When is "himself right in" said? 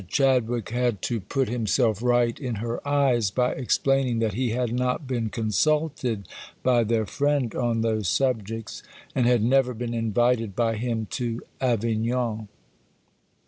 1.47-2.55